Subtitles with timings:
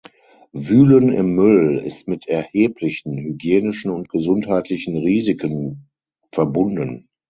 [0.51, 5.91] Wühlen im Müll ist mit erheblichen hygienischen und gesundheitlichen Risiken
[6.31, 7.07] verbunden.